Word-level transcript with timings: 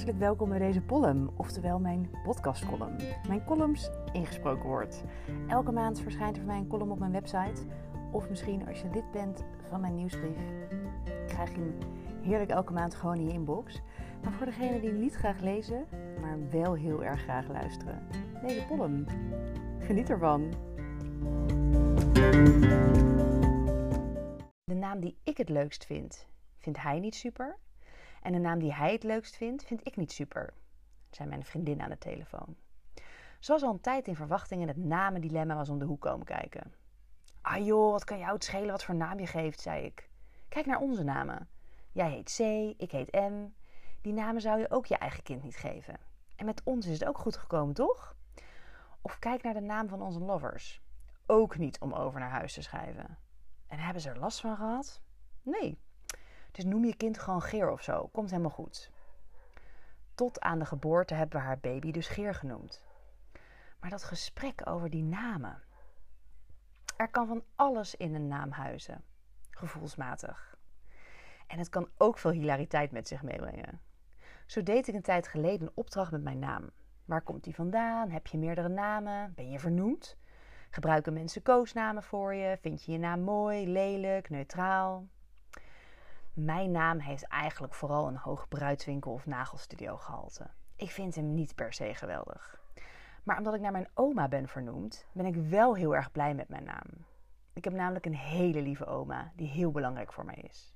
Hartelijk 0.00 0.24
welkom 0.24 0.48
bij 0.48 0.58
deze 0.58 0.84
column, 0.86 1.30
oftewel 1.36 1.78
mijn 1.78 2.10
podcastcolumn. 2.24 2.96
Mijn 3.28 3.44
columns 3.44 3.90
ingesproken 4.12 4.68
wordt. 4.68 5.04
Elke 5.48 5.72
maand 5.72 6.00
verschijnt 6.00 6.36
er 6.36 6.42
van 6.42 6.46
mij 6.46 6.58
een 6.58 6.66
column 6.66 6.90
op 6.90 6.98
mijn 6.98 7.12
website. 7.12 7.62
Of 8.12 8.28
misschien 8.28 8.66
als 8.68 8.80
je 8.80 8.90
lid 8.92 9.10
bent 9.12 9.44
van 9.68 9.80
mijn 9.80 9.94
nieuwsbrief, 9.94 10.38
krijg 11.26 11.50
je 11.50 11.58
hem 11.58 11.78
heerlijk 12.22 12.50
elke 12.50 12.72
maand 12.72 12.94
gewoon 12.94 13.16
in 13.16 13.26
je 13.26 13.32
inbox. 13.32 13.80
Maar 14.22 14.32
voor 14.32 14.46
degenen 14.46 14.80
die 14.80 14.92
niet 14.92 15.14
graag 15.14 15.40
lezen, 15.40 15.86
maar 16.20 16.50
wel 16.50 16.74
heel 16.74 17.04
erg 17.04 17.20
graag 17.20 17.48
luisteren, 17.48 18.02
deze 18.42 18.66
column. 18.66 19.06
Geniet 19.78 20.10
ervan. 20.10 20.52
De 24.64 24.74
naam 24.74 25.00
die 25.00 25.16
ik 25.24 25.36
het 25.36 25.48
leukst 25.48 25.84
vind, 25.84 26.26
vindt 26.58 26.82
hij 26.82 26.98
niet 27.00 27.14
super. 27.14 27.58
En 28.20 28.32
de 28.32 28.38
naam 28.38 28.58
die 28.58 28.74
hij 28.74 28.92
het 28.92 29.02
leukst 29.02 29.36
vindt, 29.36 29.64
vind 29.64 29.86
ik 29.86 29.96
niet 29.96 30.12
super, 30.12 30.52
zei 31.10 31.28
mijn 31.28 31.44
vriendin 31.44 31.80
aan 31.80 31.90
de 31.90 31.98
telefoon. 31.98 32.56
Ze 33.38 33.52
was 33.52 33.62
al 33.62 33.72
een 33.72 33.80
tijd 33.80 34.06
in 34.06 34.16
verwachting 34.16 34.62
en 34.62 34.68
het 34.68 34.76
namendilemma 34.76 35.54
was 35.54 35.68
om 35.68 35.78
de 35.78 35.84
hoek 35.84 36.00
komen 36.00 36.26
kijken. 36.26 36.72
Ah 37.40 37.64
joh, 37.64 37.90
wat 37.90 38.04
kan 38.04 38.18
jou 38.18 38.32
het 38.32 38.44
schelen 38.44 38.70
wat 38.70 38.84
voor 38.84 38.94
naam 38.94 39.18
je 39.20 39.26
geeft, 39.26 39.60
zei 39.60 39.84
ik. 39.84 40.10
Kijk 40.48 40.66
naar 40.66 40.80
onze 40.80 41.02
namen. 41.02 41.48
Jij 41.92 42.10
heet 42.10 42.34
C, 42.36 42.40
ik 42.80 42.90
heet 42.90 43.12
M. 43.12 43.46
Die 44.00 44.12
namen 44.12 44.40
zou 44.40 44.58
je 44.58 44.70
ook 44.70 44.86
je 44.86 44.96
eigen 44.96 45.22
kind 45.22 45.42
niet 45.42 45.56
geven. 45.56 45.98
En 46.36 46.46
met 46.46 46.62
ons 46.64 46.86
is 46.86 46.98
het 46.98 47.08
ook 47.08 47.18
goed 47.18 47.36
gekomen, 47.36 47.74
toch? 47.74 48.16
Of 49.00 49.18
kijk 49.18 49.42
naar 49.42 49.54
de 49.54 49.60
naam 49.60 49.88
van 49.88 50.02
onze 50.02 50.20
lovers. 50.20 50.82
Ook 51.26 51.58
niet 51.58 51.80
om 51.80 51.92
over 51.92 52.20
naar 52.20 52.30
huis 52.30 52.52
te 52.52 52.62
schrijven. 52.62 53.18
En 53.66 53.78
hebben 53.78 54.02
ze 54.02 54.08
er 54.08 54.18
last 54.18 54.40
van 54.40 54.56
gehad? 54.56 55.00
Nee, 55.42 55.78
dus 56.50 56.64
noem 56.64 56.84
je 56.84 56.96
kind 56.96 57.18
gewoon 57.18 57.42
Geer 57.42 57.70
of 57.70 57.82
zo. 57.82 58.08
Komt 58.12 58.30
helemaal 58.30 58.50
goed. 58.50 58.90
Tot 60.14 60.40
aan 60.40 60.58
de 60.58 60.64
geboorte 60.64 61.14
hebben 61.14 61.40
we 61.40 61.46
haar 61.46 61.58
baby 61.58 61.90
dus 61.90 62.08
Geer 62.08 62.34
genoemd. 62.34 62.84
Maar 63.80 63.90
dat 63.90 64.04
gesprek 64.04 64.60
over 64.64 64.90
die 64.90 65.02
namen. 65.02 65.62
Er 66.96 67.08
kan 67.08 67.26
van 67.26 67.44
alles 67.56 67.94
in 67.94 68.14
een 68.14 68.28
naam 68.28 68.50
huizen. 68.50 69.04
Gevoelsmatig. 69.50 70.56
En 71.46 71.58
het 71.58 71.68
kan 71.68 71.88
ook 71.96 72.18
veel 72.18 72.30
hilariteit 72.30 72.90
met 72.90 73.08
zich 73.08 73.22
meebrengen. 73.22 73.80
Zo 74.46 74.62
deed 74.62 74.88
ik 74.88 74.94
een 74.94 75.02
tijd 75.02 75.28
geleden 75.28 75.66
een 75.66 75.72
opdracht 75.74 76.10
met 76.10 76.22
mijn 76.22 76.38
naam. 76.38 76.70
Waar 77.04 77.22
komt 77.22 77.44
die 77.44 77.54
vandaan? 77.54 78.10
Heb 78.10 78.26
je 78.26 78.38
meerdere 78.38 78.68
namen? 78.68 79.32
Ben 79.34 79.50
je 79.50 79.58
vernoemd? 79.58 80.16
Gebruiken 80.70 81.12
mensen 81.12 81.42
koosnamen 81.42 82.02
voor 82.02 82.34
je? 82.34 82.58
Vind 82.60 82.84
je 82.84 82.92
je 82.92 82.98
naam 82.98 83.20
mooi, 83.20 83.68
lelijk, 83.68 84.30
neutraal? 84.30 85.08
Mijn 86.34 86.70
naam 86.70 86.98
heeft 86.98 87.22
eigenlijk 87.26 87.74
vooral 87.74 88.06
een 88.06 88.16
hoog 88.16 88.48
bruidswinkel 88.48 89.12
of 89.12 89.26
nagelstudio 89.26 89.96
gehalte. 89.96 90.50
Ik 90.76 90.90
vind 90.90 91.14
hem 91.14 91.34
niet 91.34 91.54
per 91.54 91.72
se 91.72 91.94
geweldig. 91.94 92.60
Maar 93.22 93.38
omdat 93.38 93.54
ik 93.54 93.60
naar 93.60 93.72
mijn 93.72 93.88
oma 93.94 94.28
ben 94.28 94.48
vernoemd, 94.48 95.06
ben 95.12 95.26
ik 95.26 95.34
wel 95.34 95.76
heel 95.76 95.94
erg 95.94 96.12
blij 96.12 96.34
met 96.34 96.48
mijn 96.48 96.64
naam. 96.64 96.86
Ik 97.52 97.64
heb 97.64 97.72
namelijk 97.72 98.06
een 98.06 98.16
hele 98.16 98.62
lieve 98.62 98.86
oma 98.86 99.32
die 99.36 99.48
heel 99.48 99.70
belangrijk 99.70 100.12
voor 100.12 100.24
mij 100.24 100.34
is. 100.48 100.74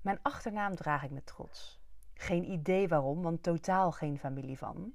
Mijn 0.00 0.18
achternaam 0.22 0.74
draag 0.74 1.02
ik 1.02 1.10
met 1.10 1.26
trots. 1.26 1.80
Geen 2.14 2.50
idee 2.50 2.88
waarom, 2.88 3.22
want 3.22 3.42
totaal 3.42 3.92
geen 3.92 4.18
familie 4.18 4.58
van. 4.58 4.92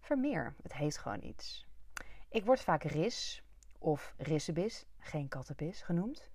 Vermeer, 0.00 0.54
het 0.62 0.74
heet 0.74 0.98
gewoon 0.98 1.22
iets. 1.22 1.66
Ik 2.28 2.44
word 2.44 2.60
vaak 2.60 2.82
Ris 2.82 3.42
of 3.78 4.14
Rissebis, 4.16 4.86
geen 4.98 5.28
kattenbis, 5.28 5.82
genoemd. 5.82 6.30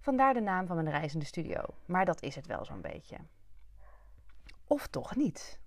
Vandaar 0.00 0.34
de 0.34 0.40
naam 0.40 0.66
van 0.66 0.76
mijn 0.76 0.90
reizende 0.90 1.24
studio. 1.24 1.60
Maar 1.86 2.04
dat 2.04 2.22
is 2.22 2.34
het 2.34 2.46
wel 2.46 2.64
zo'n 2.64 2.80
beetje. 2.80 3.16
Of 4.66 4.86
toch 4.86 5.16
niet. 5.16 5.60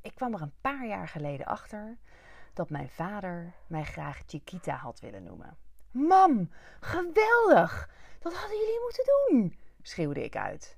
Ik 0.00 0.14
kwam 0.14 0.34
er 0.34 0.42
een 0.42 0.60
paar 0.60 0.86
jaar 0.86 1.08
geleden 1.08 1.46
achter 1.46 1.98
dat 2.52 2.70
mijn 2.70 2.88
vader 2.88 3.52
mij 3.66 3.84
graag 3.84 4.22
Chiquita 4.26 4.76
had 4.76 5.00
willen 5.00 5.22
noemen. 5.22 5.56
Mam, 5.90 6.50
geweldig! 6.80 7.90
Dat 8.18 8.34
hadden 8.34 8.58
jullie 8.58 8.80
moeten 8.80 9.04
doen, 9.04 9.58
schreeuwde 9.82 10.24
ik 10.24 10.36
uit. 10.36 10.76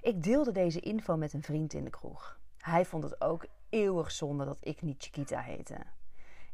Ik 0.00 0.22
deelde 0.22 0.52
deze 0.52 0.80
info 0.80 1.16
met 1.16 1.32
een 1.32 1.42
vriend 1.42 1.72
in 1.72 1.84
de 1.84 1.90
kroeg. 1.90 2.38
Hij 2.58 2.84
vond 2.84 3.02
het 3.02 3.20
ook 3.20 3.46
eeuwig 3.68 4.10
zonde 4.10 4.44
dat 4.44 4.58
ik 4.60 4.82
niet 4.82 5.02
Chiquita 5.02 5.40
heette. 5.40 5.78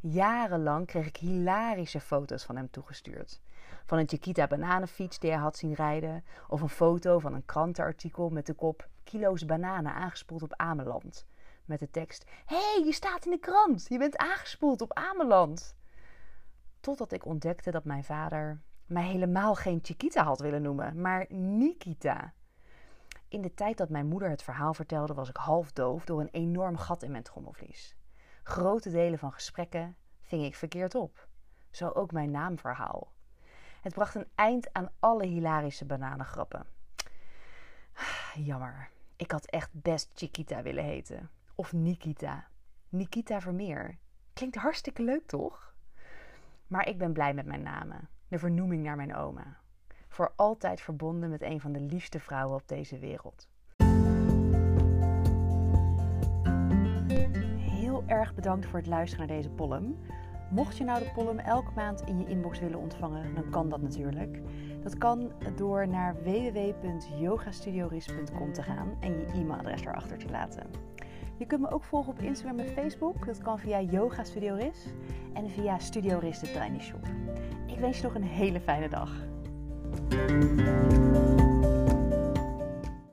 Jarenlang 0.03 0.87
kreeg 0.87 1.07
ik 1.07 1.17
hilarische 1.17 2.01
foto's 2.01 2.45
van 2.45 2.57
hem 2.57 2.71
toegestuurd. 2.71 3.41
Van 3.85 3.99
een 3.99 4.09
Chiquita 4.09 4.47
bananenfiets 4.47 5.19
die 5.19 5.31
hij 5.31 5.39
had 5.39 5.57
zien 5.57 5.75
rijden. 5.75 6.25
Of 6.49 6.61
een 6.61 6.69
foto 6.69 7.19
van 7.19 7.35
een 7.35 7.45
krantenartikel 7.45 8.31
met 8.31 8.47
de 8.47 8.55
kop 8.55 8.89
kilo's 9.05 9.47
bananen 9.47 9.95
aangespoeld 9.95 10.43
op 10.43 10.55
Ameland. 10.57 11.27
Met 11.65 11.79
de 11.79 11.91
tekst: 11.91 12.25
Hé, 12.47 12.57
hey, 12.57 12.83
je 12.85 12.93
staat 12.93 13.25
in 13.25 13.31
de 13.31 13.39
krant. 13.39 13.87
Je 13.89 13.99
bent 13.99 14.17
aangespoeld 14.17 14.81
op 14.81 14.93
Ameland. 14.93 15.77
Totdat 16.81 17.13
ik 17.13 17.27
ontdekte 17.27 17.71
dat 17.71 17.85
mijn 17.85 18.05
vader 18.05 18.61
mij 18.87 19.05
helemaal 19.05 19.55
geen 19.55 19.79
Chiquita 19.83 20.25
had 20.25 20.41
willen 20.41 20.63
noemen, 20.63 21.01
maar 21.01 21.27
Nikita. 21.29 22.33
In 23.29 23.43
de 23.43 23.55
tijd 23.55 23.77
dat 23.77 23.89
mijn 23.89 24.07
moeder 24.07 24.31
het 24.31 24.43
verhaal 24.43 24.75
vertelde, 24.75 25.15
was 25.15 25.29
ik 25.29 25.37
half 25.37 25.73
doof 25.73 26.05
door 26.05 26.21
een 26.21 26.31
enorm 26.33 26.77
gat 26.77 27.03
in 27.03 27.11
mijn 27.11 27.23
trommelvlies. 27.23 27.97
Grote 28.43 28.91
delen 28.91 29.19
van 29.19 29.33
gesprekken 29.33 29.97
ving 30.21 30.45
ik 30.45 30.55
verkeerd 30.55 30.95
op. 30.95 31.29
Zo 31.71 31.89
ook 31.89 32.13
mijn 32.13 32.31
naamverhaal. 32.31 33.13
Het 33.81 33.95
bracht 33.95 34.15
een 34.15 34.29
eind 34.35 34.73
aan 34.73 34.91
alle 34.99 35.27
hilarische 35.27 35.85
bananengrappen. 35.85 36.67
Jammer. 38.35 38.91
Ik 39.17 39.31
had 39.31 39.47
echt 39.47 39.71
best 39.73 40.11
Chiquita 40.15 40.63
willen 40.63 40.85
heten. 40.85 41.31
Of 41.55 41.73
Nikita. 41.73 42.47
Nikita 42.89 43.41
Vermeer. 43.41 43.99
Klinkt 44.33 44.57
hartstikke 44.57 45.03
leuk, 45.03 45.27
toch? 45.27 45.75
Maar 46.67 46.89
ik 46.89 46.99
ben 46.99 47.13
blij 47.13 47.35
met 47.35 47.47
mijn 47.47 47.63
namen. 47.63 48.09
De 48.29 48.39
vernoeming 48.39 48.83
naar 48.83 48.97
mijn 48.97 49.15
oma. 49.15 49.61
Voor 50.09 50.33
altijd 50.37 50.81
verbonden 50.81 51.31
met 51.31 51.43
een 51.43 51.61
van 51.61 51.73
de 51.73 51.81
liefste 51.81 52.21
vrouwen 52.21 52.57
op 52.57 52.69
deze 52.69 52.99
wereld. 52.99 53.49
Bedankt 58.43 58.67
voor 58.67 58.79
het 58.79 58.89
luisteren 58.89 59.27
naar 59.27 59.37
deze 59.37 59.55
column. 59.57 59.99
Mocht 60.51 60.77
je 60.77 60.85
nou 60.85 60.99
de 60.99 61.13
column 61.13 61.41
elke 61.41 61.71
maand 61.75 62.03
in 62.07 62.19
je 62.19 62.27
inbox 62.27 62.61
willen 62.61 62.79
ontvangen, 62.79 63.35
dan 63.35 63.51
kan 63.51 63.69
dat 63.69 63.83
natuurlijk. 63.83 64.41
Dat 64.83 64.99
kan 64.99 65.33
door 65.57 65.89
naar 65.89 66.23
www.yogastudioris.com 66.23 68.53
te 68.53 68.63
gaan 68.63 68.97
en 69.01 69.11
je 69.11 69.27
e-mailadres 69.35 69.81
erachter 69.81 70.19
te 70.19 70.31
laten. 70.31 70.67
Je 71.39 71.47
kunt 71.47 71.61
me 71.61 71.71
ook 71.71 71.85
volgen 71.85 72.13
op 72.13 72.19
Instagram 72.19 72.59
en 72.59 72.69
Facebook. 72.69 73.27
Dat 73.27 73.39
kan 73.39 73.59
via 73.59 73.81
Yoga 73.81 74.25
Studio 74.25 74.55
Ris 74.55 74.87
en 75.33 75.51
via 75.51 75.79
Studio 75.79 76.19
Ris 76.19 76.39
de 76.39 76.53
Tiny 76.53 76.81
Shop. 76.81 77.07
Ik 77.67 77.79
wens 77.79 77.97
je 77.97 78.03
nog 78.03 78.15
een 78.15 78.23
hele 78.23 78.61
fijne 78.61 78.89
dag. 78.89 79.11